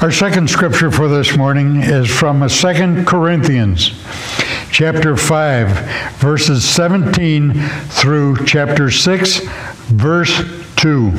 Our 0.00 0.10
second 0.10 0.48
scripture 0.48 0.90
for 0.90 1.08
this 1.08 1.36
morning 1.36 1.82
is 1.82 2.08
from 2.08 2.40
2 2.48 3.04
Corinthians 3.04 3.90
chapter 4.72 5.14
5 5.14 5.68
verses 6.16 6.66
17 6.66 7.52
through 7.52 8.46
chapter 8.46 8.90
6 8.90 9.40
verse 9.88 10.38
2. 10.76 11.14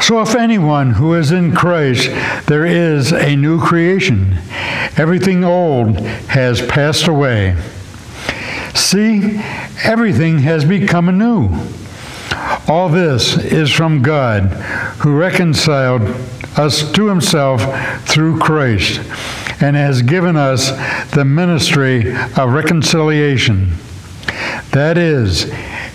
So 0.00 0.20
if 0.20 0.34
anyone 0.34 0.94
who 0.94 1.14
is 1.14 1.30
in 1.30 1.54
Christ, 1.54 2.08
there 2.48 2.66
is 2.66 3.12
a 3.12 3.36
new 3.36 3.60
creation. 3.60 4.38
Everything 4.96 5.44
old 5.44 6.00
has 6.00 6.60
passed 6.60 7.06
away. 7.06 7.56
See, 8.74 9.40
everything 9.84 10.40
has 10.40 10.64
become 10.64 11.08
anew. 11.08 11.50
All 12.66 12.88
this 12.88 13.38
is 13.38 13.70
from 13.70 14.02
God, 14.02 14.46
who 14.98 15.16
reconciled 15.16 16.02
us 16.58 16.90
to 16.92 17.06
himself 17.08 17.62
through 18.08 18.38
Christ 18.38 19.00
and 19.60 19.76
has 19.76 20.02
given 20.02 20.36
us 20.36 20.70
the 21.10 21.24
ministry 21.24 22.14
of 22.14 22.52
reconciliation. 22.52 23.72
That 24.72 24.98
is, 24.98 25.50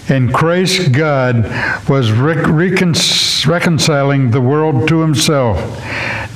in 0.09 0.31
Christ, 0.31 0.91
God 0.91 1.43
was 1.87 2.11
recon- 2.11 2.95
reconciling 3.47 4.31
the 4.31 4.41
world 4.41 4.87
to 4.87 5.01
himself, 5.01 5.57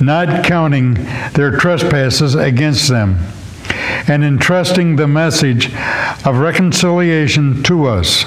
not 0.00 0.44
counting 0.44 0.94
their 1.32 1.56
trespasses 1.56 2.34
against 2.34 2.88
them, 2.88 3.18
and 4.08 4.24
entrusting 4.24 4.96
the 4.96 5.08
message 5.08 5.74
of 6.24 6.38
reconciliation 6.38 7.62
to 7.64 7.86
us. 7.86 8.24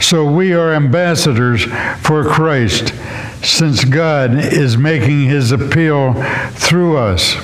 So 0.00 0.30
we 0.30 0.52
are 0.52 0.72
ambassadors 0.72 1.64
for 2.00 2.24
Christ 2.24 2.92
since 3.44 3.84
God 3.84 4.34
is 4.34 4.76
making 4.76 5.24
his 5.24 5.52
appeal 5.52 6.14
through 6.52 6.96
us. 6.96 7.36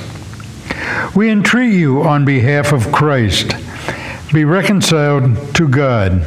We 1.14 1.30
entreat 1.30 1.74
you 1.74 2.02
on 2.02 2.24
behalf 2.24 2.72
of 2.72 2.92
Christ, 2.92 3.52
be 4.32 4.44
reconciled 4.44 5.54
to 5.56 5.68
God. 5.68 6.24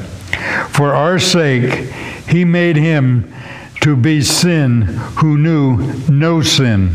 For 0.70 0.94
our 0.94 1.20
sake, 1.20 1.92
he 2.28 2.46
made 2.46 2.76
him 2.76 3.34
to 3.82 3.96
be 3.96 4.22
sin 4.22 4.82
who 5.18 5.38
knew 5.38 5.78
no 6.10 6.42
sin, 6.42 6.92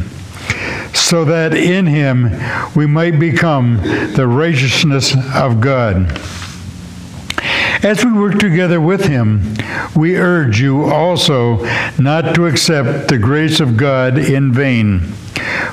so 0.94 1.24
that 1.24 1.54
in 1.54 1.86
him 1.86 2.30
we 2.74 2.86
might 2.86 3.18
become 3.18 3.76
the 4.14 4.26
righteousness 4.26 5.14
of 5.34 5.60
God. 5.60 6.18
As 7.82 8.04
we 8.04 8.12
work 8.12 8.38
together 8.38 8.80
with 8.80 9.06
him, 9.06 9.54
we 9.94 10.16
urge 10.16 10.60
you 10.60 10.84
also 10.84 11.64
not 11.96 12.34
to 12.34 12.46
accept 12.46 13.08
the 13.08 13.18
grace 13.18 13.60
of 13.60 13.76
God 13.76 14.18
in 14.18 14.52
vain. 14.52 15.00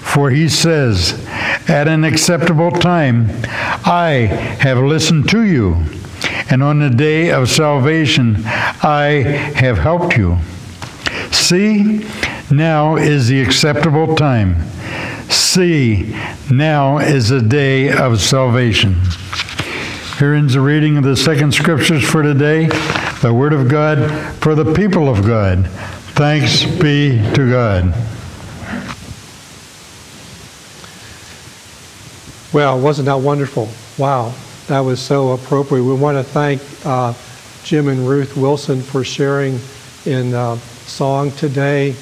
For 0.02 0.30
he 0.30 0.48
says, 0.48 1.26
At 1.68 1.88
an 1.88 2.04
acceptable 2.04 2.72
time, 2.72 3.28
I 3.86 4.28
have 4.60 4.78
listened 4.78 5.30
to 5.30 5.42
you, 5.42 5.84
and 6.52 6.62
on 6.62 6.80
the 6.80 6.92
day 6.92 7.32
of 7.32 7.50
salvation, 7.50 8.38
I 8.46 9.24
have 9.56 9.80
helped 9.80 10.16
you. 10.16 10.38
See, 11.32 12.08
now 12.52 12.98
is 12.98 13.30
the 13.30 13.42
acceptable 13.42 14.16
time. 14.16 14.62
See, 15.30 16.16
now 16.52 17.00
is 17.00 17.30
the 17.30 17.42
day 17.42 17.92
of 17.92 18.22
salvation. 18.22 18.96
Here 20.18 20.34
ends 20.34 20.54
the 20.54 20.62
reading 20.62 20.96
of 20.96 21.04
the 21.04 21.18
second 21.18 21.54
scriptures 21.54 22.02
for 22.02 22.24
today, 22.24 22.68
the 23.22 23.34
Word 23.34 23.52
of 23.52 23.68
God 23.68 24.34
for 24.36 24.56
the 24.56 24.74
people 24.74 25.10
of 25.10 25.26
God. 25.26 25.68
Thanks 26.14 26.64
be 26.64 27.18
to 27.34 27.52
God. 27.52 27.94
Well, 32.54 32.80
wasn't 32.80 33.08
that 33.08 33.20
wonderful? 33.20 33.68
Wow, 33.98 34.34
that 34.68 34.80
was 34.80 35.02
so 35.02 35.34
appropriate. 35.34 35.84
We 35.84 35.96
want 35.96 36.18
to 36.18 36.24
thank 36.24 36.62
uh, 36.86 37.14
Jim 37.66 37.90
and 37.90 38.08
Ruth 38.08 38.38
Wilson 38.38 38.82
for 38.82 39.04
sharing 39.04 39.60
in 40.06 40.34
uh, 40.34 40.56
song 40.86 41.32
today. 41.32 41.94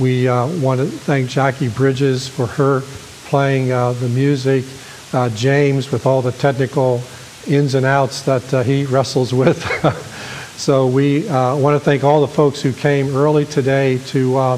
We 0.00 0.26
uh, 0.26 0.48
want 0.58 0.80
to 0.80 0.86
thank 0.86 1.30
Jackie 1.30 1.68
Bridges 1.68 2.26
for 2.26 2.46
her 2.46 2.80
playing 3.26 3.70
uh, 3.70 3.92
the 3.92 4.08
music, 4.08 4.64
uh, 5.12 5.28
James 5.30 5.92
with 5.92 6.06
all 6.06 6.22
the 6.22 6.32
technical 6.32 7.00
ins 7.46 7.74
and 7.74 7.84
outs 7.84 8.22
that 8.22 8.54
uh, 8.54 8.62
he 8.62 8.84
wrestles 8.84 9.32
with. 9.32 9.62
so 10.56 10.86
we 10.86 11.28
uh, 11.28 11.56
want 11.56 11.74
to 11.74 11.84
thank 11.84 12.04
all 12.04 12.20
the 12.20 12.28
folks 12.28 12.60
who 12.60 12.72
came 12.72 13.14
early 13.16 13.44
today 13.44 13.98
to 14.06 14.36
uh, 14.36 14.56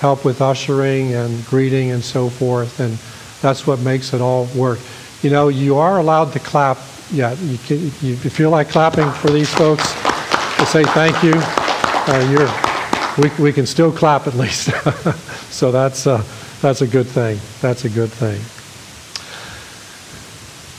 help 0.00 0.24
with 0.24 0.40
ushering 0.40 1.14
and 1.14 1.44
greeting 1.46 1.90
and 1.90 2.02
so 2.02 2.28
forth. 2.28 2.80
And 2.80 2.98
that's 3.40 3.66
what 3.66 3.80
makes 3.80 4.12
it 4.12 4.20
all 4.20 4.46
work. 4.56 4.78
You 5.22 5.30
know, 5.30 5.48
you 5.48 5.76
are 5.76 5.98
allowed 5.98 6.32
to 6.32 6.38
clap. 6.38 6.78
Yeah, 7.10 7.32
you 7.34 7.58
can, 7.58 7.78
you, 8.00 8.16
feel 8.16 8.50
like 8.50 8.68
clapping 8.68 9.10
for 9.12 9.30
these 9.30 9.52
folks, 9.52 9.92
to 9.92 10.66
say 10.66 10.82
thank 10.82 11.22
you. 11.22 11.34
Uh, 11.36 12.72
we, 13.18 13.30
we 13.42 13.52
can 13.52 13.64
still 13.64 13.92
clap 13.92 14.26
at 14.26 14.34
least. 14.34 14.70
so 15.50 15.70
that's, 15.70 16.06
uh, 16.06 16.22
that's 16.60 16.82
a 16.82 16.86
good 16.86 17.06
thing. 17.06 17.38
That's 17.60 17.84
a 17.84 17.88
good 17.88 18.10
thing. 18.10 18.40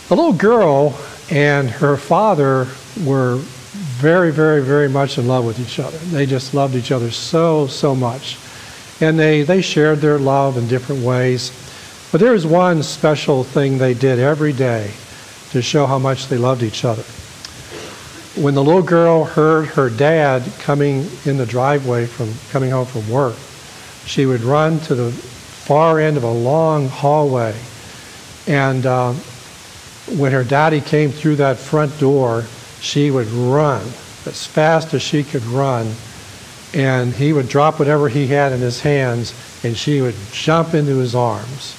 A 0.09 0.16
little 0.16 0.34
girl 0.34 0.98
and 1.29 1.69
her 1.69 1.97
father 1.97 2.67
were 3.03 3.38
very, 3.38 4.31
very, 4.31 4.61
very 4.63 4.88
much 4.88 5.17
in 5.17 5.27
love 5.27 5.45
with 5.45 5.59
each 5.59 5.79
other. 5.79 5.97
They 5.97 6.25
just 6.25 6.53
loved 6.53 6.75
each 6.75 6.91
other 6.91 7.11
so, 7.11 7.67
so 7.67 7.95
much. 7.95 8.38
And 9.01 9.19
they, 9.19 9.43
they 9.43 9.61
shared 9.61 9.99
their 9.99 10.17
love 10.17 10.57
in 10.57 10.67
different 10.67 11.03
ways. 11.03 11.51
But 12.11 12.21
there 12.21 12.31
was 12.31 12.45
one 12.45 12.81
special 12.83 13.43
thing 13.43 13.77
they 13.77 13.93
did 13.93 14.19
every 14.19 14.53
day 14.53 14.91
to 15.51 15.61
show 15.61 15.85
how 15.85 15.99
much 15.99 16.27
they 16.27 16.38
loved 16.38 16.63
each 16.63 16.85
other. 16.85 17.03
When 18.41 18.53
the 18.53 18.63
little 18.63 18.83
girl 18.83 19.25
heard 19.25 19.67
her 19.69 19.89
dad 19.89 20.44
coming 20.59 21.07
in 21.25 21.38
the 21.38 21.45
driveway 21.45 22.05
from 22.05 22.33
coming 22.51 22.71
home 22.71 22.85
from 22.85 23.09
work, 23.09 23.35
she 24.05 24.25
would 24.25 24.41
run 24.41 24.79
to 24.81 24.95
the 24.95 25.11
far 25.11 25.99
end 25.99 26.17
of 26.17 26.23
a 26.23 26.31
long 26.31 26.88
hallway 26.88 27.55
and 28.47 28.85
uh, 28.85 29.13
when 30.16 30.31
her 30.31 30.44
daddy 30.44 30.79
came 30.81 31.12
through 31.12 31.35
that 31.38 31.57
front 31.57 31.97
door, 32.00 32.44
she 32.79 33.12
would 33.12 33.28
run 33.28 33.81
as 34.25 34.45
fast 34.45 34.94
as 34.94 35.01
she 35.01 35.23
could 35.23 35.44
run. 35.45 35.91
And 36.73 37.13
he 37.13 37.34
would 37.34 37.50
drop 37.50 37.79
whatever 37.79 38.09
he 38.09 38.28
had 38.28 38.51
in 38.51 38.59
his 38.59 38.81
hands, 38.81 39.34
and 39.63 39.75
she 39.75 40.01
would 40.01 40.16
jump 40.31 40.73
into 40.73 40.97
his 40.97 41.16
arms. 41.16 41.75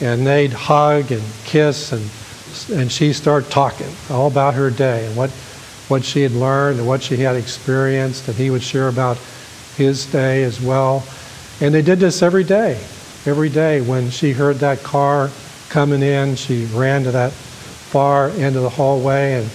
And 0.00 0.26
they'd 0.26 0.52
hug 0.52 1.10
and 1.10 1.22
kiss, 1.44 1.92
and, 1.92 2.78
and 2.78 2.92
she'd 2.92 3.14
start 3.14 3.50
talking 3.50 3.90
all 4.10 4.26
about 4.26 4.54
her 4.54 4.70
day 4.70 5.06
and 5.06 5.16
what, 5.16 5.30
what 5.88 6.04
she 6.04 6.22
had 6.22 6.32
learned 6.32 6.78
and 6.78 6.86
what 6.86 7.02
she 7.02 7.16
had 7.16 7.36
experienced. 7.36 8.28
And 8.28 8.36
he 8.36 8.50
would 8.50 8.62
share 8.62 8.88
about 8.88 9.18
his 9.76 10.06
day 10.06 10.42
as 10.44 10.60
well. 10.60 11.04
And 11.60 11.74
they 11.74 11.82
did 11.82 11.98
this 11.98 12.22
every 12.22 12.44
day. 12.44 12.74
Every 13.24 13.48
day 13.48 13.80
when 13.80 14.10
she 14.10 14.32
heard 14.32 14.56
that 14.56 14.82
car 14.82 15.30
coming 15.70 16.02
in, 16.02 16.36
she 16.36 16.66
ran 16.66 17.04
to 17.04 17.10
that 17.10 17.32
far 17.90 18.30
end 18.30 18.56
of 18.56 18.62
the 18.62 18.70
hallway 18.70 19.34
and 19.34 19.50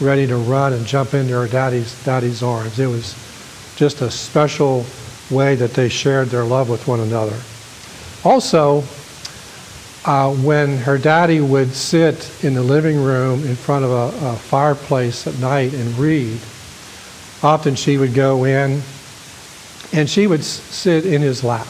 ready 0.00 0.26
to 0.26 0.36
run 0.36 0.72
and 0.72 0.86
jump 0.86 1.14
into 1.14 1.34
her 1.34 1.46
daddy's, 1.46 2.02
daddy's 2.04 2.42
arms. 2.42 2.78
It 2.78 2.86
was 2.86 3.14
just 3.76 4.00
a 4.00 4.10
special 4.10 4.84
way 5.30 5.54
that 5.54 5.72
they 5.72 5.88
shared 5.88 6.28
their 6.28 6.44
love 6.44 6.68
with 6.68 6.86
one 6.86 7.00
another. 7.00 7.38
Also, 8.24 8.82
uh, 10.04 10.34
when 10.34 10.78
her 10.78 10.98
daddy 10.98 11.40
would 11.40 11.72
sit 11.72 12.44
in 12.44 12.54
the 12.54 12.62
living 12.62 13.02
room 13.02 13.44
in 13.46 13.54
front 13.54 13.84
of 13.84 13.90
a, 13.90 14.26
a 14.26 14.36
fireplace 14.36 15.26
at 15.26 15.38
night 15.38 15.72
and 15.72 15.96
read, 15.98 16.38
often 17.42 17.74
she 17.74 17.98
would 17.98 18.14
go 18.14 18.44
in 18.44 18.82
and 19.92 20.08
she 20.08 20.26
would 20.26 20.42
sit 20.42 21.06
in 21.06 21.22
his 21.22 21.44
lap. 21.44 21.66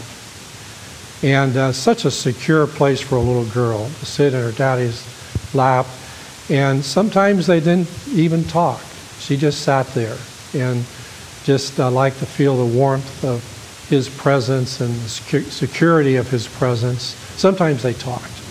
And 1.23 1.57
uh, 1.57 1.73
such 1.73 2.05
a 2.05 2.11
secure 2.11 2.67
place 2.67 3.01
for 3.01 3.17
a 3.17 3.21
little 3.21 3.47
girl 3.47 3.87
to 3.87 4.07
sit 4.07 4.35
in 4.35 4.41
her 4.41 4.53
daddy's 4.53 5.03
lap 5.55 5.87
and 6.51 6.85
sometimes 6.85 7.47
they 7.47 7.61
didn't 7.61 7.89
even 8.09 8.45
talk. 8.45 8.81
She 9.19 9.37
just 9.37 9.63
sat 9.63 9.87
there 9.89 10.17
and 10.53 10.85
just 11.45 11.81
uh, 11.81 11.91
liked 11.91 12.19
to 12.19 12.27
feel 12.27 12.57
the 12.57 12.79
warmth 12.79 13.25
of 13.25 13.43
his 13.89 14.09
presence 14.09 14.81
and 14.81 14.95
the 14.95 15.09
security 15.09 16.17
of 16.17 16.31
his 16.31 16.47
presence. 16.47 17.17
Sometimes 17.37 17.83
they 17.83 17.95
talked, 17.95 18.43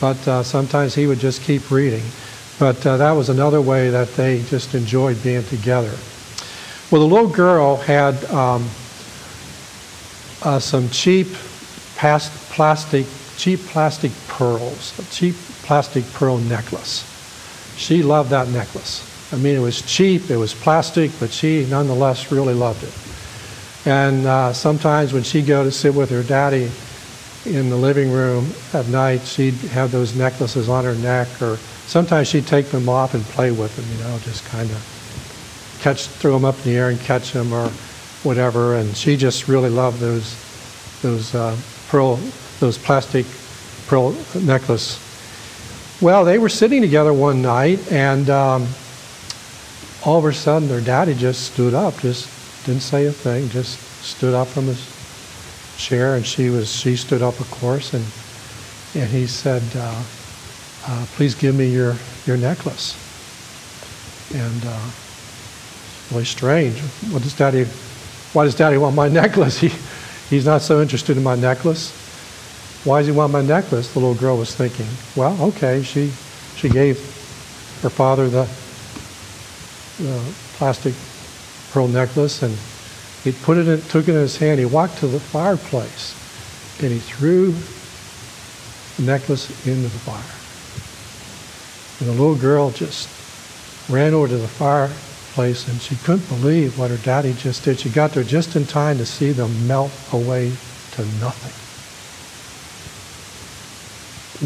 but 0.00 0.28
uh, 0.28 0.42
sometimes 0.42 0.94
he 0.94 1.06
would 1.06 1.18
just 1.18 1.42
keep 1.42 1.70
reading. 1.70 2.02
But 2.58 2.84
uh, 2.86 2.96
that 2.96 3.12
was 3.12 3.28
another 3.28 3.60
way 3.60 3.90
that 3.90 4.14
they 4.14 4.42
just 4.44 4.74
enjoyed 4.74 5.22
being 5.22 5.44
together. 5.44 5.94
Well, 6.90 7.00
the 7.00 7.14
little 7.14 7.28
girl 7.28 7.76
had 7.76 8.24
um, 8.26 8.68
uh, 10.42 10.58
some 10.58 10.88
cheap 10.90 11.28
plastic, 11.96 13.06
cheap 13.36 13.60
plastic 13.60 14.12
pearls, 14.28 14.98
a 14.98 15.02
cheap 15.12 15.34
plastic 15.62 16.04
pearl 16.12 16.38
necklace. 16.38 17.15
She 17.76 18.02
loved 18.02 18.30
that 18.30 18.48
necklace. 18.48 19.32
I 19.32 19.36
mean, 19.36 19.56
it 19.56 19.60
was 19.60 19.82
cheap, 19.82 20.30
it 20.30 20.36
was 20.36 20.54
plastic, 20.54 21.10
but 21.18 21.30
she 21.30 21.66
nonetheless 21.66 22.30
really 22.30 22.54
loved 22.54 22.82
it. 22.84 22.94
And 23.86 24.26
uh, 24.26 24.52
sometimes 24.52 25.12
when 25.12 25.22
she'd 25.22 25.46
go 25.46 25.64
to 25.64 25.70
sit 25.70 25.94
with 25.94 26.10
her 26.10 26.22
daddy 26.22 26.70
in 27.44 27.70
the 27.70 27.76
living 27.76 28.10
room 28.10 28.50
at 28.72 28.88
night, 28.88 29.22
she'd 29.22 29.54
have 29.70 29.92
those 29.92 30.16
necklaces 30.16 30.68
on 30.68 30.84
her 30.84 30.94
neck, 30.96 31.28
or 31.40 31.56
sometimes 31.86 32.28
she'd 32.28 32.46
take 32.46 32.66
them 32.66 32.88
off 32.88 33.14
and 33.14 33.22
play 33.24 33.52
with 33.52 33.74
them, 33.76 33.84
you 33.96 34.04
know, 34.04 34.18
just 34.24 34.44
kind 34.46 34.68
of 34.70 35.78
catch, 35.82 36.06
throw 36.06 36.32
them 36.32 36.44
up 36.44 36.56
in 36.58 36.72
the 36.72 36.76
air 36.76 36.88
and 36.88 37.00
catch 37.00 37.32
them 37.32 37.52
or 37.52 37.68
whatever. 38.22 38.76
And 38.76 38.96
she 38.96 39.16
just 39.16 39.46
really 39.46 39.70
loved 39.70 40.00
those, 40.00 40.34
those 41.02 41.34
uh, 41.34 41.56
pearl, 41.88 42.16
those 42.58 42.78
plastic 42.78 43.26
pearl 43.86 44.16
necklace. 44.34 45.05
Well, 46.00 46.26
they 46.26 46.36
were 46.36 46.50
sitting 46.50 46.82
together 46.82 47.10
one 47.14 47.40
night, 47.40 47.90
and 47.90 48.28
um, 48.28 48.66
all 50.04 50.18
of 50.18 50.26
a 50.26 50.32
sudden, 50.34 50.68
their 50.68 50.82
daddy 50.82 51.14
just 51.14 51.54
stood 51.54 51.72
up, 51.72 51.98
just 52.00 52.28
didn't 52.66 52.82
say 52.82 53.06
a 53.06 53.12
thing, 53.12 53.48
just 53.48 53.78
stood 54.04 54.34
up 54.34 54.46
from 54.46 54.66
his 54.66 54.94
chair, 55.78 56.16
and 56.16 56.26
she 56.26 56.50
was 56.50 56.70
she 56.70 56.96
stood 56.96 57.22
up, 57.22 57.40
of 57.40 57.50
course, 57.50 57.94
and 57.94 58.04
and 58.94 59.10
he 59.10 59.26
said, 59.26 59.62
uh, 59.74 60.04
uh, 60.86 61.06
"Please 61.14 61.34
give 61.34 61.54
me 61.54 61.72
your 61.72 61.96
your 62.26 62.36
necklace." 62.36 62.94
And 64.34 64.66
uh, 64.66 64.90
really 66.10 66.26
strange. 66.26 66.78
What 67.10 67.22
does 67.22 67.34
Daddy? 67.34 67.64
Why 68.34 68.44
does 68.44 68.54
Daddy 68.54 68.76
want 68.76 68.94
my 68.94 69.08
necklace? 69.22 69.58
He 69.58 69.72
he's 70.28 70.44
not 70.44 70.60
so 70.60 70.82
interested 70.82 71.16
in 71.16 71.22
my 71.22 71.36
necklace. 71.36 72.05
Why 72.86 73.00
does 73.00 73.08
he 73.08 73.12
want 73.12 73.32
my 73.32 73.42
necklace? 73.42 73.92
The 73.92 73.98
little 73.98 74.14
girl 74.14 74.38
was 74.38 74.54
thinking. 74.54 74.86
Well, 75.16 75.36
okay, 75.48 75.82
she 75.82 76.12
she 76.54 76.68
gave 76.68 76.98
her 77.82 77.90
father 77.90 78.28
the, 78.28 78.48
the 79.98 80.32
plastic 80.54 80.94
pearl 81.72 81.88
necklace, 81.88 82.42
and 82.42 82.56
he 83.24 83.32
put 83.32 83.58
it 83.58 83.66
in, 83.66 83.82
took 83.82 84.06
it 84.06 84.14
in 84.14 84.20
his 84.20 84.36
hand. 84.36 84.60
He 84.60 84.66
walked 84.66 84.98
to 84.98 85.08
the 85.08 85.18
fireplace, 85.18 86.14
and 86.80 86.92
he 86.92 87.00
threw 87.00 87.56
the 88.98 89.02
necklace 89.02 89.50
into 89.66 89.82
the 89.82 89.98
fire. 90.06 90.22
And 91.98 92.08
the 92.08 92.22
little 92.22 92.36
girl 92.36 92.70
just 92.70 93.08
ran 93.90 94.14
over 94.14 94.28
to 94.28 94.38
the 94.38 94.46
fireplace, 94.46 95.66
and 95.66 95.80
she 95.80 95.96
couldn't 95.96 96.28
believe 96.28 96.78
what 96.78 96.92
her 96.92 96.98
daddy 96.98 97.34
just 97.34 97.64
did. 97.64 97.80
She 97.80 97.90
got 97.90 98.12
there 98.12 98.22
just 98.22 98.54
in 98.54 98.64
time 98.64 98.98
to 98.98 99.06
see 99.06 99.32
them 99.32 99.66
melt 99.66 99.90
away 100.12 100.52
to 100.92 101.04
nothing. 101.18 101.65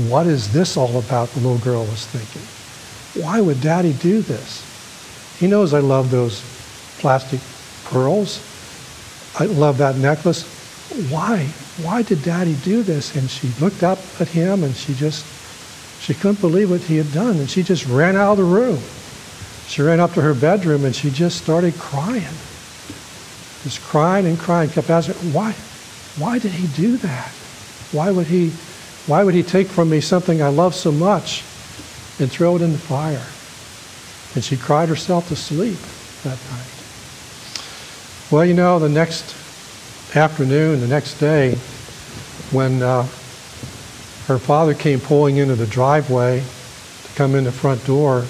What 0.08 0.26
is 0.26 0.52
this 0.52 0.76
all 0.76 0.98
about? 0.98 1.28
The 1.30 1.40
little 1.40 1.58
girl 1.58 1.84
was 1.84 2.06
thinking. 2.06 3.22
Why 3.24 3.40
would 3.40 3.60
daddy 3.60 3.92
do 3.94 4.22
this? 4.22 4.66
He 5.38 5.46
knows 5.46 5.74
I 5.74 5.80
love 5.80 6.10
those 6.10 6.42
plastic 7.00 7.40
pearls. 7.84 8.40
I 9.38 9.46
love 9.46 9.78
that 9.78 9.96
necklace. 9.96 10.44
Why? 11.10 11.46
Why 11.82 12.02
did 12.02 12.22
daddy 12.22 12.54
do 12.62 12.82
this? 12.82 13.16
And 13.16 13.28
she 13.28 13.48
looked 13.60 13.82
up 13.82 13.98
at 14.20 14.28
him 14.28 14.64
and 14.64 14.74
she 14.74 14.94
just, 14.94 15.24
she 16.00 16.14
couldn't 16.14 16.40
believe 16.40 16.70
what 16.70 16.82
he 16.82 16.96
had 16.96 17.12
done. 17.12 17.38
And 17.38 17.48
she 17.50 17.62
just 17.62 17.86
ran 17.86 18.16
out 18.16 18.32
of 18.32 18.38
the 18.38 18.44
room. 18.44 18.78
She 19.66 19.82
ran 19.82 20.00
up 20.00 20.14
to 20.14 20.20
her 20.20 20.34
bedroom 20.34 20.84
and 20.84 20.94
she 20.94 21.10
just 21.10 21.40
started 21.40 21.74
crying. 21.74 22.34
Just 23.62 23.80
crying 23.82 24.26
and 24.26 24.38
crying, 24.38 24.70
kept 24.70 24.90
asking, 24.90 25.32
why? 25.32 25.52
Why 26.18 26.38
did 26.38 26.52
he 26.52 26.66
do 26.80 26.96
that? 26.98 27.28
Why 27.92 28.10
would 28.10 28.26
he, 28.26 28.52
why 29.06 29.24
would 29.24 29.34
he 29.34 29.42
take 29.42 29.66
from 29.66 29.90
me 29.90 30.00
something 30.00 30.42
I 30.42 30.48
love 30.48 30.74
so 30.74 30.92
much 30.92 31.42
and 32.18 32.30
throw 32.30 32.56
it 32.56 32.62
in 32.62 32.72
the 32.72 32.78
fire? 32.78 33.26
And 34.34 34.44
she 34.44 34.56
cried 34.56 34.88
herself 34.88 35.28
to 35.28 35.36
sleep 35.36 35.78
that 36.22 36.38
night. 36.50 36.66
Well, 38.30 38.44
you 38.44 38.54
know, 38.54 38.78
the 38.78 38.88
next 38.88 39.34
afternoon, 40.14 40.80
the 40.80 40.86
next 40.86 41.18
day, 41.18 41.56
when 42.52 42.82
uh, 42.82 43.02
her 44.26 44.38
father 44.38 44.74
came 44.74 45.00
pulling 45.00 45.38
into 45.38 45.56
the 45.56 45.66
driveway 45.66 46.40
to 46.40 47.14
come 47.14 47.34
in 47.34 47.44
the 47.44 47.52
front 47.52 47.84
door, 47.86 48.26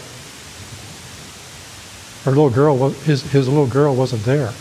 her 2.25 2.31
little 2.31 2.51
girl, 2.51 2.91
his, 2.91 3.23
his 3.31 3.49
little 3.49 3.67
girl 3.67 3.95
wasn't 3.95 4.23
there. 4.25 4.53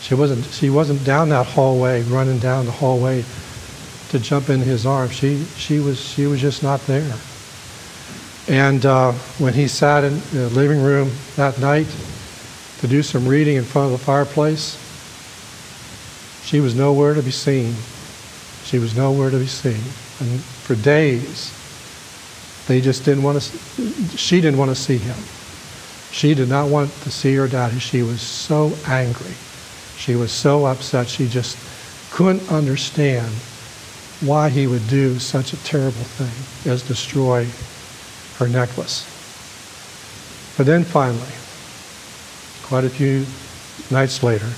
She 0.00 0.14
wasn't, 0.14 0.44
she 0.46 0.70
wasn't 0.70 1.04
down 1.04 1.28
that 1.28 1.46
hallway, 1.46 2.02
running 2.02 2.38
down 2.38 2.66
the 2.66 2.72
hallway 2.72 3.24
to 4.10 4.18
jump 4.18 4.48
in 4.48 4.60
his 4.60 4.86
arms. 4.86 5.12
She, 5.12 5.44
she, 5.56 5.80
was, 5.80 6.00
she 6.00 6.26
was 6.26 6.40
just 6.40 6.62
not 6.62 6.80
there. 6.86 7.16
And 8.48 8.86
uh, 8.86 9.12
when 9.38 9.54
he 9.54 9.66
sat 9.66 10.04
in 10.04 10.20
the 10.32 10.48
living 10.50 10.82
room 10.82 11.10
that 11.34 11.58
night 11.58 11.88
to 12.78 12.86
do 12.86 13.02
some 13.02 13.26
reading 13.26 13.56
in 13.56 13.64
front 13.64 13.92
of 13.92 13.98
the 13.98 14.04
fireplace, 14.04 14.82
she 16.44 16.60
was 16.60 16.76
nowhere 16.76 17.14
to 17.14 17.22
be 17.22 17.32
seen. 17.32 17.74
She 18.64 18.78
was 18.78 18.96
nowhere 18.96 19.30
to 19.30 19.38
be 19.38 19.46
seen. 19.46 19.82
And 20.20 20.40
for 20.40 20.76
days, 20.76 21.52
they 22.68 22.80
just 22.80 23.04
didn't 23.04 23.24
want 23.24 23.42
to, 23.42 24.16
she 24.16 24.40
didn't 24.40 24.58
want 24.58 24.70
to 24.70 24.76
see 24.76 24.98
him. 24.98 25.16
She 26.12 26.34
did 26.34 26.48
not 26.48 26.68
want 26.68 26.90
to 27.02 27.10
see 27.10 27.34
her 27.34 27.48
daddy. 27.48 27.80
She 27.80 28.02
was 28.02 28.20
so 28.20 28.72
angry. 28.86 29.34
She 29.96 30.14
was 30.14 30.30
so 30.30 30.66
upset. 30.66 31.08
She 31.08 31.28
just 31.28 31.58
couldn't 32.12 32.48
understand 32.50 33.32
why 34.20 34.48
he 34.48 34.66
would 34.66 34.86
do 34.88 35.18
such 35.18 35.52
a 35.52 35.56
terrible 35.64 35.92
thing 35.92 36.72
as 36.72 36.82
destroy 36.82 37.46
her 38.38 38.48
necklace. 38.48 39.04
But 40.56 40.66
then 40.66 40.84
finally, 40.84 41.20
quite 42.62 42.84
a 42.84 42.90
few 42.90 43.26
nights 43.90 44.22
later, 44.22 44.50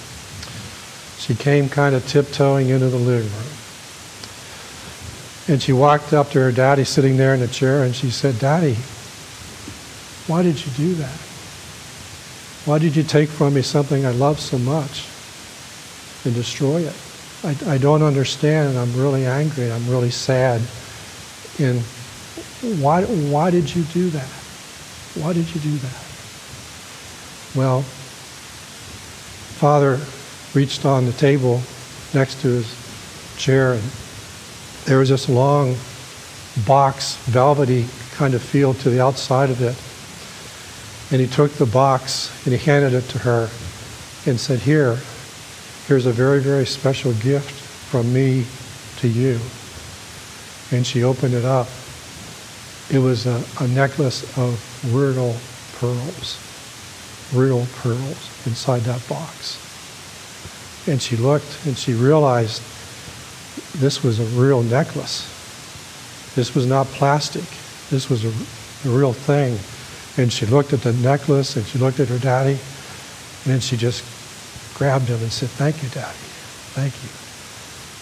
she 1.18 1.34
came 1.34 1.68
kind 1.68 1.94
of 1.94 2.06
tiptoeing 2.06 2.68
into 2.68 2.88
the 2.88 2.96
living 2.96 3.30
room. 3.30 3.52
And 5.48 5.62
she 5.62 5.72
walked 5.72 6.12
up 6.12 6.30
to 6.30 6.40
her 6.40 6.52
daddy 6.52 6.84
sitting 6.84 7.16
there 7.16 7.34
in 7.34 7.40
the 7.40 7.48
chair 7.48 7.82
and 7.82 7.94
she 7.94 8.10
said, 8.10 8.38
Daddy, 8.38 8.74
why 10.28 10.42
did 10.42 10.64
you 10.64 10.70
do 10.76 10.94
that? 10.94 11.18
Why 12.64 12.78
did 12.78 12.94
you 12.94 13.02
take 13.02 13.30
from 13.30 13.54
me 13.54 13.62
something 13.62 14.04
I 14.04 14.10
love 14.10 14.38
so 14.38 14.58
much 14.58 15.08
and 16.24 16.34
destroy 16.34 16.82
it? 16.82 16.94
I, 17.44 17.56
I 17.66 17.78
don't 17.78 18.02
understand 18.02 18.70
and 18.70 18.78
I'm 18.78 18.94
really 18.96 19.26
angry 19.26 19.64
and 19.64 19.72
I'm 19.72 19.88
really 19.88 20.10
sad. 20.10 20.60
And 21.58 21.82
why, 22.80 23.04
why 23.04 23.50
did 23.50 23.74
you 23.74 23.82
do 23.84 24.10
that? 24.10 24.28
Why 25.14 25.32
did 25.32 25.54
you 25.54 25.60
do 25.60 25.76
that? 25.76 26.04
Well, 27.54 27.82
Father 29.58 29.98
reached 30.54 30.84
on 30.84 31.06
the 31.06 31.12
table 31.12 31.62
next 32.14 32.40
to 32.42 32.48
his 32.48 33.36
chair, 33.36 33.72
and 33.72 33.82
there 34.84 34.98
was 34.98 35.08
this 35.08 35.28
long 35.28 35.76
box, 36.66 37.16
velvety 37.26 37.86
kind 38.12 38.34
of 38.34 38.42
feel 38.42 38.74
to 38.74 38.90
the 38.90 39.00
outside 39.00 39.50
of 39.50 39.62
it. 39.62 39.76
And 41.12 41.20
he 41.20 41.26
took 41.26 41.52
the 41.52 41.66
box 41.66 42.30
and 42.44 42.54
he 42.54 42.58
handed 42.58 42.92
it 42.92 43.08
to 43.10 43.18
her 43.18 43.48
and 44.26 44.38
said, 44.38 44.60
Here, 44.60 44.98
here's 45.88 46.04
a 46.04 46.12
very, 46.12 46.38
very 46.38 46.66
special 46.66 47.14
gift 47.14 47.50
from 47.50 48.12
me 48.12 48.44
to 48.98 49.08
you. 49.08 49.40
And 50.70 50.86
she 50.86 51.02
opened 51.02 51.32
it 51.32 51.46
up. 51.46 51.66
It 52.90 52.98
was 52.98 53.26
a, 53.26 53.42
a 53.58 53.68
necklace 53.68 54.22
of 54.36 54.60
real 54.94 55.34
pearls, 55.78 56.38
real 57.34 57.66
pearls 57.76 58.46
inside 58.46 58.80
that 58.80 59.02
box. 59.08 59.64
And 60.86 61.00
she 61.00 61.16
looked 61.16 61.66
and 61.66 61.76
she 61.76 61.94
realized 61.94 62.60
this 63.80 64.04
was 64.04 64.20
a 64.20 64.24
real 64.38 64.62
necklace. 64.62 65.24
This 66.34 66.54
was 66.54 66.66
not 66.66 66.86
plastic. 66.88 67.48
This 67.88 68.10
was 68.10 68.26
a, 68.26 68.88
a 68.88 68.92
real 68.92 69.14
thing. 69.14 69.58
And 70.22 70.30
she 70.30 70.44
looked 70.44 70.74
at 70.74 70.82
the 70.82 70.92
necklace 70.92 71.56
and 71.56 71.64
she 71.64 71.78
looked 71.78 71.98
at 71.98 72.08
her 72.08 72.18
daddy. 72.18 72.58
And 73.46 73.62
she 73.62 73.78
just 73.78 74.04
grabbed 74.78 75.08
him 75.08 75.20
and 75.20 75.32
said, 75.32 75.50
Thank 75.50 75.82
you, 75.82 75.88
Daddy. 75.90 76.16
Thank 76.72 76.94
you. 77.02 77.10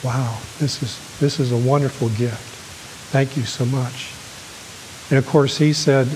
Wow, 0.06 0.38
this 0.60 0.82
is, 0.82 1.18
this 1.18 1.40
is 1.40 1.50
a 1.50 1.56
wonderful 1.56 2.10
gift. 2.10 2.38
Thank 3.10 3.36
you 3.36 3.44
so 3.44 3.64
much. 3.64 4.12
And 5.10 5.18
of 5.18 5.26
course, 5.26 5.56
he 5.56 5.72
said, 5.72 6.06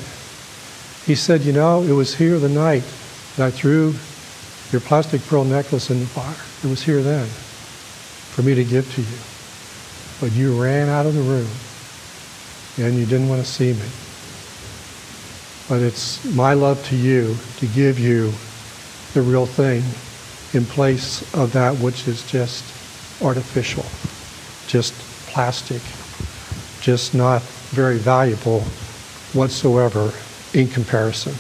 he 1.07 1.15
said, 1.15 1.41
you 1.41 1.53
know, 1.53 1.83
it 1.83 1.93
was 1.93 2.15
here 2.15 2.39
the 2.39 2.49
night 2.49 2.85
that 3.37 3.47
I 3.47 3.51
threw 3.51 3.95
your 4.71 4.81
plastic 4.83 5.23
pearl 5.23 5.45
necklace 5.45 5.91
in 5.91 6.01
the 6.01 6.07
fire. 6.07 6.37
It 6.63 6.71
was 6.71 6.83
here 6.83 7.03
then 7.03 7.27
for 7.27 8.43
me 8.43 8.55
to 8.55 8.65
give 8.65 8.93
to 8.95 9.01
you. 9.01 9.19
But 10.21 10.37
you 10.37 10.63
ran 10.63 10.89
out 10.89 11.07
of 11.07 11.15
the 11.15 11.23
room 11.23 11.49
and 12.79 12.99
you 12.99 13.07
didn't 13.07 13.29
want 13.29 13.43
to 13.43 13.49
see 13.49 13.73
me. 13.73 13.89
But 15.69 15.83
it's 15.83 16.23
my 16.35 16.53
love 16.53 16.85
to 16.89 16.97
you 16.97 17.37
to 17.59 17.67
give 17.67 17.99
you 17.99 18.33
the 19.15 19.23
real 19.23 19.47
thing 19.47 19.83
in 20.53 20.65
place 20.65 21.23
of 21.35 21.53
that 21.53 21.77
which 21.77 22.09
is 22.09 22.27
just 22.31 22.65
artificial, 23.23 23.85
just 24.67 24.95
plastic, 25.29 25.83
just 26.81 27.15
not 27.15 27.43
very 27.71 27.99
valuable 27.99 28.61
whatsoever 29.33 30.13
in 30.55 30.67
comparison. 30.69 31.35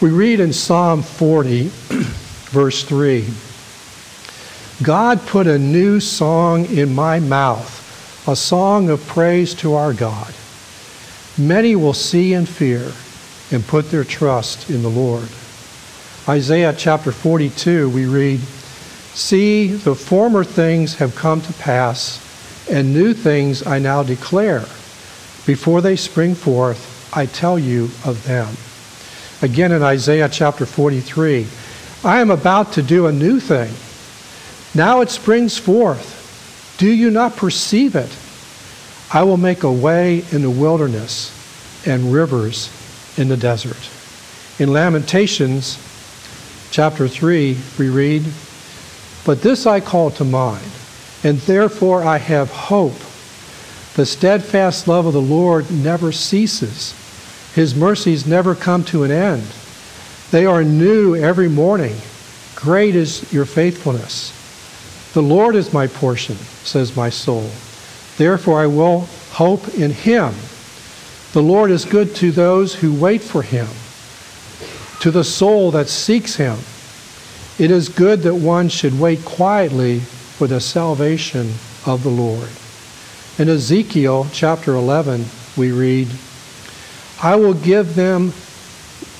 We 0.00 0.10
read 0.10 0.40
in 0.40 0.52
Psalm 0.52 1.02
40, 1.02 1.64
verse 2.50 2.84
3 2.84 3.26
God 4.82 5.20
put 5.26 5.46
a 5.46 5.58
new 5.58 6.00
song 6.00 6.64
in 6.64 6.94
my 6.94 7.20
mouth, 7.20 8.26
a 8.26 8.34
song 8.34 8.88
of 8.88 9.06
praise 9.06 9.54
to 9.56 9.74
our 9.74 9.92
God. 9.92 10.32
Many 11.36 11.76
will 11.76 11.92
see 11.92 12.32
and 12.32 12.48
fear 12.48 12.90
and 13.50 13.66
put 13.66 13.90
their 13.90 14.04
trust 14.04 14.70
in 14.70 14.82
the 14.82 14.88
Lord. 14.88 15.28
Isaiah 16.28 16.74
chapter 16.76 17.12
42, 17.12 17.88
we 17.88 18.04
read, 18.04 18.40
See, 18.40 19.68
the 19.68 19.94
former 19.94 20.44
things 20.44 20.96
have 20.96 21.16
come 21.16 21.40
to 21.40 21.52
pass, 21.54 22.20
and 22.70 22.92
new 22.92 23.14
things 23.14 23.66
I 23.66 23.78
now 23.78 24.02
declare. 24.02 24.60
Before 25.46 25.80
they 25.80 25.96
spring 25.96 26.34
forth, 26.34 27.10
I 27.16 27.26
tell 27.26 27.58
you 27.58 27.84
of 28.04 28.22
them. 28.24 28.54
Again 29.42 29.72
in 29.72 29.82
Isaiah 29.82 30.28
chapter 30.28 30.66
43, 30.66 31.46
I 32.04 32.20
am 32.20 32.30
about 32.30 32.74
to 32.74 32.82
do 32.82 33.06
a 33.06 33.12
new 33.12 33.40
thing. 33.40 33.72
Now 34.74 35.00
it 35.00 35.10
springs 35.10 35.56
forth. 35.56 36.76
Do 36.78 36.88
you 36.88 37.10
not 37.10 37.36
perceive 37.36 37.96
it? 37.96 38.14
I 39.12 39.22
will 39.22 39.38
make 39.38 39.62
a 39.62 39.72
way 39.72 40.22
in 40.30 40.42
the 40.42 40.50
wilderness 40.50 41.34
and 41.86 42.12
rivers 42.12 42.70
in 43.18 43.28
the 43.28 43.36
desert. 43.36 43.90
In 44.58 44.72
Lamentations 44.72 45.78
chapter 46.70 47.08
3, 47.08 47.56
we 47.78 47.88
read, 47.88 48.24
But 49.24 49.42
this 49.42 49.66
I 49.66 49.80
call 49.80 50.10
to 50.12 50.24
mind, 50.24 50.70
and 51.24 51.38
therefore 51.38 52.02
I 52.02 52.18
have 52.18 52.50
hope. 52.50 52.98
The 53.94 54.06
steadfast 54.06 54.86
love 54.86 55.06
of 55.06 55.12
the 55.12 55.20
Lord 55.20 55.70
never 55.70 56.12
ceases, 56.12 56.94
His 57.54 57.74
mercies 57.74 58.26
never 58.26 58.54
come 58.54 58.84
to 58.84 59.02
an 59.02 59.10
end. 59.10 59.46
They 60.30 60.46
are 60.46 60.62
new 60.62 61.16
every 61.16 61.48
morning. 61.48 61.96
Great 62.54 62.94
is 62.94 63.32
your 63.32 63.44
faithfulness. 63.44 64.32
The 65.12 65.22
Lord 65.22 65.56
is 65.56 65.72
my 65.72 65.88
portion, 65.88 66.36
says 66.36 66.96
my 66.96 67.10
soul. 67.10 67.50
Therefore 68.16 68.60
I 68.60 68.66
will 68.66 69.08
hope 69.32 69.74
in 69.74 69.90
him. 69.90 70.34
The 71.32 71.42
Lord 71.42 71.70
is 71.70 71.84
good 71.84 72.14
to 72.16 72.30
those 72.30 72.74
who 72.74 72.92
wait 72.92 73.22
for 73.22 73.42
him, 73.42 73.66
to 75.00 75.10
the 75.10 75.24
soul 75.24 75.70
that 75.72 75.88
seeks 75.88 76.36
him. 76.36 76.58
It 77.58 77.70
is 77.70 77.88
good 77.88 78.20
that 78.22 78.34
one 78.34 78.68
should 78.68 78.98
wait 78.98 79.24
quietly 79.24 80.00
for 80.00 80.46
the 80.46 80.60
salvation 80.60 81.52
of 81.86 82.02
the 82.02 82.10
Lord. 82.10 82.48
In 83.38 83.48
Ezekiel 83.48 84.26
chapter 84.32 84.74
11, 84.74 85.24
we 85.56 85.72
read, 85.72 86.08
I 87.22 87.36
will 87.36 87.54
give 87.54 87.94
them 87.94 88.32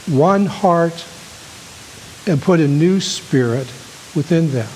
one 0.06 0.46
heart 0.46 1.06
and 2.26 2.40
put 2.40 2.60
a 2.60 2.68
new 2.68 3.00
spirit 3.00 3.66
within 4.14 4.52
them. 4.52 4.68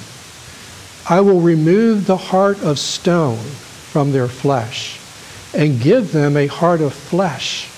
I 1.08 1.20
will 1.20 1.40
remove 1.40 2.06
the 2.06 2.16
heart 2.16 2.62
of 2.62 2.78
stone 2.78 3.36
from 3.36 4.12
their 4.12 4.28
flesh 4.28 4.98
and 5.54 5.80
give 5.80 6.12
them 6.12 6.36
a 6.36 6.46
heart 6.46 6.80
of 6.80 6.94
flesh 6.94 7.68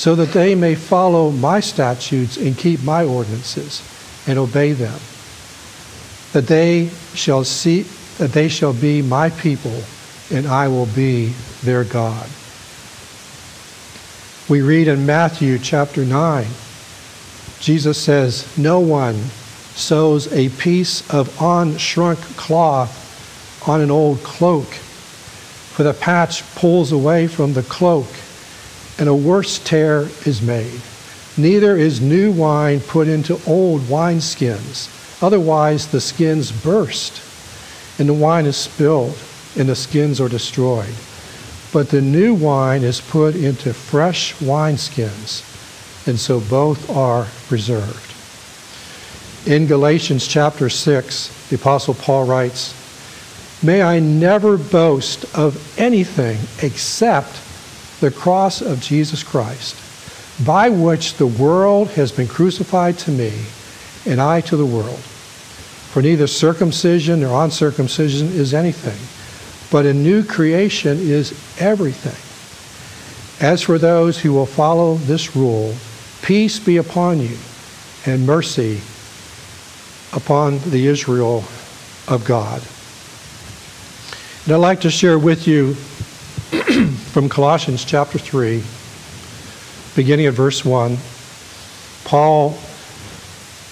so 0.00 0.14
that 0.14 0.32
they 0.32 0.54
may 0.54 0.74
follow 0.74 1.30
my 1.30 1.60
statutes 1.60 2.38
and 2.38 2.56
keep 2.56 2.82
my 2.82 3.04
ordinances 3.04 3.82
and 4.26 4.38
obey 4.38 4.72
them. 4.72 4.98
That 6.32 6.46
they 6.46 6.88
shall 7.12 7.44
see 7.44 7.82
that 8.16 8.32
they 8.32 8.48
shall 8.48 8.72
be 8.72 9.02
my 9.02 9.28
people 9.28 9.82
and 10.30 10.46
I 10.46 10.68
will 10.68 10.86
be 10.86 11.34
their 11.62 11.84
God. 11.84 12.26
We 14.48 14.62
read 14.62 14.88
in 14.88 15.04
Matthew 15.04 15.58
chapter 15.58 16.06
9 16.06 16.46
Jesus 17.60 18.02
says 18.02 18.56
no 18.56 18.80
one 18.80 19.16
sews 19.74 20.32
a 20.32 20.48
piece 20.48 21.02
of 21.10 21.28
unshrunk 21.36 22.38
cloth 22.38 23.68
on 23.68 23.82
an 23.82 23.90
old 23.90 24.22
cloak, 24.22 24.68
for 24.68 25.82
the 25.82 25.92
patch 25.92 26.42
pulls 26.54 26.90
away 26.90 27.26
from 27.26 27.52
the 27.52 27.64
cloak, 27.64 28.06
and 29.00 29.08
a 29.08 29.14
worse 29.14 29.58
tear 29.58 30.02
is 30.26 30.42
made. 30.42 30.80
Neither 31.38 31.74
is 31.74 32.02
new 32.02 32.30
wine 32.30 32.80
put 32.80 33.08
into 33.08 33.40
old 33.46 33.80
wineskins, 33.82 35.22
otherwise 35.22 35.86
the 35.86 36.02
skins 36.02 36.52
burst, 36.52 37.22
and 37.98 38.06
the 38.08 38.14
wine 38.14 38.44
is 38.44 38.58
spilled, 38.58 39.18
and 39.58 39.70
the 39.70 39.74
skins 39.74 40.20
are 40.20 40.28
destroyed. 40.28 40.94
But 41.72 41.88
the 41.88 42.02
new 42.02 42.34
wine 42.34 42.82
is 42.82 43.00
put 43.00 43.34
into 43.34 43.72
fresh 43.72 44.34
wineskins, 44.34 45.46
and 46.06 46.20
so 46.20 46.38
both 46.38 46.90
are 46.90 47.26
preserved. 47.48 48.06
In 49.48 49.66
Galatians 49.66 50.26
chapter 50.26 50.68
6, 50.68 51.48
the 51.48 51.56
Apostle 51.56 51.94
Paul 51.94 52.26
writes, 52.26 52.74
May 53.62 53.80
I 53.80 53.98
never 53.98 54.58
boast 54.58 55.24
of 55.34 55.78
anything 55.78 56.38
except 56.62 57.34
the 58.00 58.10
cross 58.10 58.60
of 58.60 58.80
Jesus 58.80 59.22
Christ, 59.22 59.76
by 60.44 60.68
which 60.68 61.14
the 61.14 61.26
world 61.26 61.88
has 61.90 62.10
been 62.10 62.28
crucified 62.28 62.98
to 62.98 63.10
me, 63.10 63.32
and 64.06 64.20
I 64.20 64.40
to 64.42 64.56
the 64.56 64.66
world. 64.66 64.98
For 64.98 66.02
neither 66.02 66.26
circumcision 66.26 67.20
nor 67.20 67.44
uncircumcision 67.44 68.28
is 68.28 68.54
anything, 68.54 68.98
but 69.70 69.86
a 69.86 69.94
new 69.94 70.24
creation 70.24 70.98
is 70.98 71.32
everything. 71.60 72.16
As 73.46 73.62
for 73.62 73.78
those 73.78 74.18
who 74.20 74.32
will 74.32 74.46
follow 74.46 74.94
this 74.94 75.36
rule, 75.36 75.74
peace 76.22 76.58
be 76.58 76.76
upon 76.76 77.20
you, 77.20 77.36
and 78.06 78.26
mercy 78.26 78.80
upon 80.12 80.58
the 80.70 80.86
Israel 80.86 81.44
of 82.08 82.24
God. 82.26 82.62
And 84.44 84.54
I'd 84.54 84.56
like 84.56 84.80
to 84.82 84.90
share 84.90 85.18
with 85.18 85.46
you 85.46 85.76
from 87.10 87.28
Colossians 87.28 87.84
chapter 87.84 88.18
3, 88.18 88.62
beginning 89.96 90.26
at 90.26 90.34
verse 90.34 90.64
1. 90.64 90.96
Paul 92.04 92.52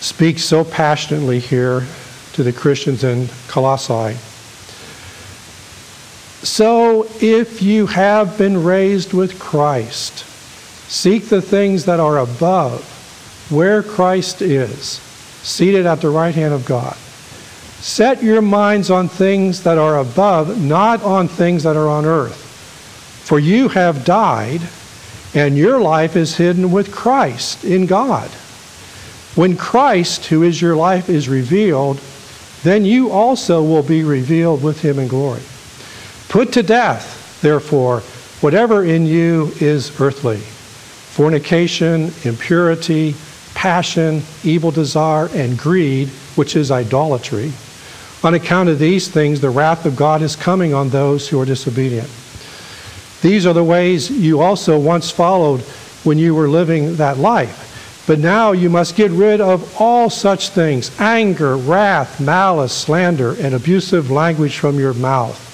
speaks 0.01 0.43
so 0.43 0.65
passionately 0.65 1.39
here 1.39 1.87
to 2.33 2.43
the 2.43 2.53
Christians 2.53 3.05
in 3.05 3.29
Colossae. 3.47 4.19
So 6.45 7.07
if 7.21 7.63
you 7.63 7.87
have 7.87 8.37
been 8.37 8.65
raised 8.65 9.13
with 9.13 9.39
Christ, 9.39 10.25
seek 10.91 11.27
the 11.27 11.43
things 11.43 11.85
that 11.85 12.01
are 12.01 12.19
above, 12.19 12.83
where 13.51 13.85
Christ 13.85 14.43
is 14.43 14.99
seated 15.45 15.87
at 15.87 16.01
the 16.01 16.11
right 16.11 16.35
hand 16.35 16.55
of 16.55 16.67
God. 16.67 16.97
Set 16.97 18.21
your 18.21 18.43
minds 18.43 18.91
on 18.91 19.09
things 19.09 19.63
that 19.63 19.79
are 19.79 20.01
above, 20.01 20.61
not 20.61 21.05
on 21.05 21.29
things 21.29 21.63
that 21.63 21.77
are 21.77 21.89
on 21.89 22.05
earth. 22.05 22.48
For 23.29 23.39
you 23.39 23.69
have 23.69 24.07
died, 24.07 24.63
and 25.35 25.55
your 25.55 25.79
life 25.79 26.17
is 26.17 26.39
hidden 26.39 26.73
with 26.73 26.91
Christ 26.91 27.63
in 27.63 27.85
God. 27.85 28.31
When 29.35 29.55
Christ, 29.55 30.25
who 30.25 30.43
is 30.43 30.63
your 30.63 30.75
life, 30.75 31.11
is 31.11 31.29
revealed, 31.29 32.01
then 32.63 32.87
you 32.87 33.11
also 33.11 33.63
will 33.63 33.83
be 33.83 34.03
revealed 34.03 34.63
with 34.63 34.81
him 34.81 34.99
in 34.99 35.09
glory. 35.09 35.43
Put 36.31 36.55
to 36.55 36.63
death, 36.63 37.39
therefore, 37.43 38.01
whatever 38.41 38.83
in 38.83 39.05
you 39.05 39.53
is 39.61 40.01
earthly 40.01 40.39
fornication, 40.39 42.11
impurity, 42.25 43.15
passion, 43.53 44.23
evil 44.43 44.71
desire, 44.71 45.29
and 45.35 45.59
greed, 45.59 46.09
which 46.35 46.57
is 46.57 46.71
idolatry. 46.71 47.53
On 48.25 48.33
account 48.33 48.71
of 48.71 48.79
these 48.79 49.09
things, 49.09 49.43
the 49.43 49.51
wrath 49.51 49.85
of 49.85 49.97
God 49.97 50.23
is 50.23 50.35
coming 50.35 50.73
on 50.73 50.89
those 50.89 51.29
who 51.29 51.39
are 51.39 51.45
disobedient. 51.45 52.09
These 53.21 53.47
are 53.47 53.55
the 53.55 53.65
ways 53.65 54.11
you 54.11 54.41
also 54.41 54.79
once 54.79 55.11
followed 55.11 55.61
when 56.05 56.19
you 56.19 56.35
were 56.35 56.49
living 56.49 56.97
that 56.97 57.19
life. 57.19 58.05
But 58.07 58.21
now 58.21 58.53
you 58.53 58.71
must 58.71 58.97
get 58.97 59.11
rid 59.11 59.41
of 59.41 59.81
all 59.81 60.09
such 60.09 60.49
things 60.49 60.99
anger, 60.99 61.57
wrath, 61.57 62.21
malice, 62.21 62.73
slander, 62.73 63.37
and 63.41 63.55
abusive 63.55 64.11
language 64.11 64.59
from 64.59 64.79
your 64.79 64.95
mouth. 64.95 65.45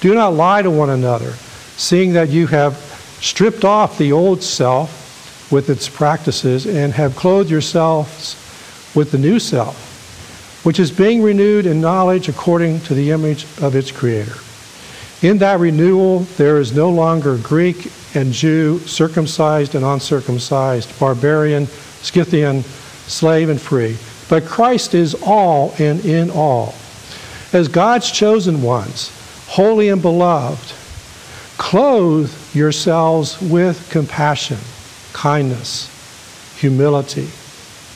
Do 0.00 0.14
not 0.14 0.34
lie 0.34 0.62
to 0.62 0.70
one 0.70 0.90
another, 0.90 1.32
seeing 1.76 2.14
that 2.14 2.30
you 2.30 2.46
have 2.48 2.74
stripped 3.20 3.64
off 3.64 3.96
the 3.96 4.12
old 4.12 4.42
self 4.42 5.50
with 5.52 5.70
its 5.70 5.88
practices 5.88 6.66
and 6.66 6.92
have 6.94 7.14
clothed 7.14 7.50
yourselves 7.50 8.34
with 8.94 9.12
the 9.12 9.18
new 9.18 9.38
self, 9.38 10.64
which 10.64 10.80
is 10.80 10.90
being 10.90 11.22
renewed 11.22 11.66
in 11.66 11.80
knowledge 11.80 12.28
according 12.28 12.80
to 12.80 12.94
the 12.94 13.10
image 13.10 13.44
of 13.60 13.76
its 13.76 13.92
creator. 13.92 14.34
In 15.24 15.38
that 15.38 15.58
renewal, 15.58 16.18
there 16.36 16.58
is 16.58 16.74
no 16.74 16.90
longer 16.90 17.38
Greek 17.38 17.90
and 18.14 18.30
Jew, 18.30 18.78
circumcised 18.80 19.74
and 19.74 19.82
uncircumcised, 19.82 21.00
barbarian, 21.00 21.66
Scythian, 21.66 22.62
slave 22.62 23.48
and 23.48 23.58
free, 23.58 23.96
but 24.28 24.44
Christ 24.44 24.94
is 24.94 25.14
all 25.22 25.72
and 25.78 26.04
in 26.04 26.30
all. 26.30 26.74
As 27.54 27.68
God's 27.68 28.10
chosen 28.10 28.60
ones, 28.60 29.10
holy 29.48 29.88
and 29.88 30.02
beloved, 30.02 30.74
clothe 31.56 32.30
yourselves 32.54 33.40
with 33.40 33.88
compassion 33.88 34.58
kindness, 35.14 35.88
humility, 36.58 37.30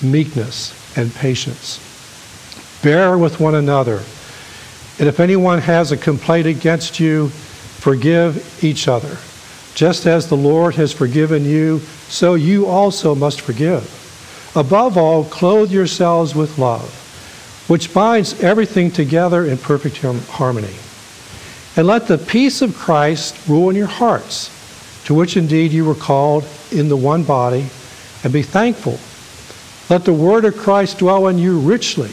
meekness, 0.00 0.72
and 0.96 1.14
patience. 1.14 1.78
Bear 2.82 3.18
with 3.18 3.38
one 3.38 3.54
another 3.54 4.00
And 4.98 5.06
if 5.06 5.20
anyone 5.20 5.60
has 5.60 5.92
a 5.92 5.96
complaint 5.96 6.48
against 6.48 6.98
you, 6.98 7.28
forgive 7.28 8.64
each 8.64 8.88
other. 8.88 9.16
Just 9.74 10.06
as 10.06 10.28
the 10.28 10.36
Lord 10.36 10.74
has 10.74 10.92
forgiven 10.92 11.44
you, 11.44 11.78
so 12.08 12.34
you 12.34 12.66
also 12.66 13.14
must 13.14 13.40
forgive. 13.40 13.94
Above 14.56 14.98
all, 14.98 15.22
clothe 15.24 15.70
yourselves 15.70 16.34
with 16.34 16.58
love, 16.58 16.90
which 17.68 17.94
binds 17.94 18.42
everything 18.42 18.90
together 18.90 19.46
in 19.46 19.56
perfect 19.56 19.98
harmony. 20.30 20.74
And 21.76 21.86
let 21.86 22.08
the 22.08 22.18
peace 22.18 22.60
of 22.60 22.74
Christ 22.74 23.46
rule 23.46 23.70
in 23.70 23.76
your 23.76 23.86
hearts, 23.86 24.50
to 25.04 25.14
which 25.14 25.36
indeed 25.36 25.70
you 25.70 25.84
were 25.84 25.94
called 25.94 26.44
in 26.72 26.88
the 26.88 26.96
one 26.96 27.22
body, 27.22 27.66
and 28.24 28.32
be 28.32 28.42
thankful. 28.42 28.98
Let 29.88 30.04
the 30.04 30.12
word 30.12 30.44
of 30.44 30.56
Christ 30.56 30.98
dwell 30.98 31.28
in 31.28 31.38
you 31.38 31.60
richly. 31.60 32.10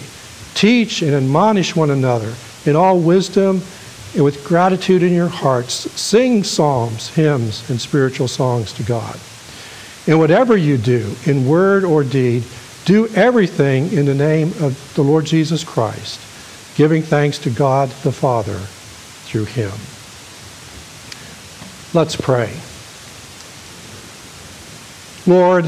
Teach 0.53 1.01
and 1.01 1.15
admonish 1.15 1.75
one 1.75 1.89
another 1.89 2.35
in 2.65 2.75
all 2.75 2.99
wisdom 2.99 3.61
and 4.13 4.23
with 4.23 4.45
gratitude 4.45 5.03
in 5.03 5.13
your 5.13 5.27
hearts. 5.27 5.73
Sing 5.99 6.43
psalms, 6.43 7.09
hymns, 7.09 7.69
and 7.69 7.79
spiritual 7.79 8.27
songs 8.27 8.73
to 8.73 8.83
God. 8.83 9.19
And 10.07 10.19
whatever 10.19 10.55
you 10.55 10.77
do, 10.77 11.15
in 11.25 11.47
word 11.47 11.83
or 11.83 12.03
deed, 12.03 12.43
do 12.85 13.07
everything 13.09 13.91
in 13.91 14.05
the 14.05 14.13
name 14.13 14.49
of 14.61 14.93
the 14.95 15.01
Lord 15.01 15.25
Jesus 15.25 15.63
Christ, 15.63 16.19
giving 16.77 17.01
thanks 17.01 17.39
to 17.39 17.49
God 17.49 17.89
the 18.03 18.11
Father 18.11 18.59
through 19.25 19.45
him. 19.45 19.71
Let's 21.93 22.15
pray. 22.15 22.53
Lord, 25.25 25.65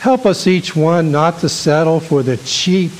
help 0.00 0.26
us 0.26 0.48
each 0.48 0.74
one 0.74 1.12
not 1.12 1.38
to 1.40 1.48
settle 1.48 2.00
for 2.00 2.24
the 2.24 2.36
cheap 2.38 2.90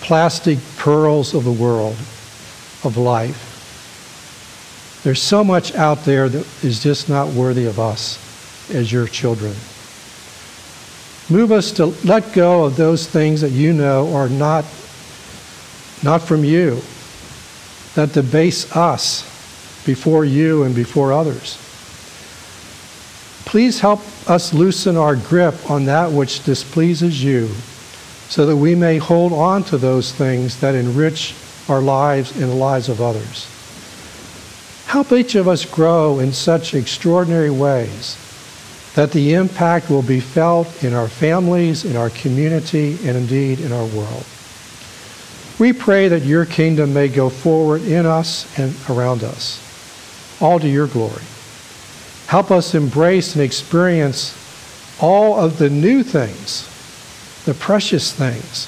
plastic 0.00 0.58
pearls 0.78 1.34
of 1.34 1.44
the 1.44 1.52
world 1.52 1.96
of 2.84 2.96
life. 2.96 3.44
There's 5.04 5.22
so 5.22 5.44
much 5.44 5.74
out 5.74 6.04
there 6.04 6.28
that 6.28 6.64
is 6.64 6.82
just 6.82 7.08
not 7.08 7.28
worthy 7.28 7.66
of 7.66 7.78
us 7.78 8.18
as 8.70 8.90
your 8.90 9.06
children. 9.06 9.54
Move 11.30 11.52
us 11.52 11.72
to 11.72 11.86
let 12.06 12.32
go 12.32 12.64
of 12.64 12.76
those 12.76 13.06
things 13.06 13.40
that 13.42 13.50
you 13.50 13.72
know 13.72 14.14
are 14.14 14.28
not, 14.28 14.64
not 16.02 16.22
from 16.22 16.44
you, 16.44 16.80
that 17.94 18.12
debase 18.12 18.74
us 18.74 19.22
before 19.84 20.24
you 20.24 20.62
and 20.62 20.74
before 20.74 21.12
others. 21.12 21.58
Please 23.44 23.80
help 23.80 24.00
us 24.28 24.54
loosen 24.54 24.96
our 24.96 25.16
grip 25.16 25.70
on 25.70 25.84
that 25.86 26.10
which 26.10 26.44
displeases 26.44 27.22
you 27.22 27.48
so 28.28 28.46
that 28.46 28.56
we 28.56 28.74
may 28.74 28.98
hold 28.98 29.32
on 29.32 29.64
to 29.64 29.78
those 29.78 30.12
things 30.12 30.60
that 30.60 30.74
enrich 30.74 31.34
our 31.68 31.80
lives 31.80 32.32
and 32.32 32.50
the 32.50 32.54
lives 32.54 32.88
of 32.88 33.00
others. 33.00 33.46
Help 34.86 35.12
each 35.12 35.34
of 35.34 35.48
us 35.48 35.64
grow 35.64 36.18
in 36.18 36.32
such 36.32 36.74
extraordinary 36.74 37.50
ways 37.50 38.16
that 38.94 39.12
the 39.12 39.34
impact 39.34 39.90
will 39.90 40.02
be 40.02 40.20
felt 40.20 40.82
in 40.82 40.92
our 40.92 41.08
families, 41.08 41.84
in 41.84 41.94
our 41.94 42.10
community, 42.10 42.98
and 43.04 43.16
indeed 43.16 43.60
in 43.60 43.72
our 43.72 43.86
world. 43.86 44.24
We 45.58 45.72
pray 45.72 46.08
that 46.08 46.22
your 46.24 46.44
kingdom 46.44 46.94
may 46.94 47.08
go 47.08 47.28
forward 47.30 47.82
in 47.82 48.06
us 48.06 48.46
and 48.58 48.74
around 48.88 49.24
us, 49.24 49.60
all 50.40 50.60
to 50.60 50.68
your 50.68 50.86
glory. 50.86 51.22
Help 52.26 52.50
us 52.50 52.74
embrace 52.74 53.34
and 53.34 53.42
experience 53.42 54.36
all 55.00 55.38
of 55.38 55.58
the 55.58 55.70
new 55.70 56.02
things, 56.02 56.67
the 57.48 57.54
precious 57.54 58.12
things, 58.12 58.66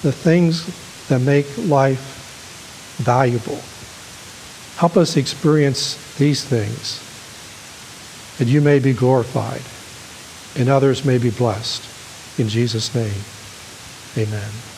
the 0.00 0.10
things 0.10 0.64
that 1.08 1.20
make 1.20 1.46
life 1.68 2.96
valuable. 2.96 3.60
Help 4.78 4.96
us 4.96 5.18
experience 5.18 6.16
these 6.16 6.42
things 6.42 6.98
that 8.38 8.48
you 8.48 8.62
may 8.62 8.78
be 8.78 8.94
glorified 8.94 9.60
and 10.56 10.70
others 10.70 11.04
may 11.04 11.18
be 11.18 11.28
blessed. 11.28 12.40
In 12.40 12.48
Jesus' 12.48 12.94
name, 12.94 13.20
amen. 14.16 14.69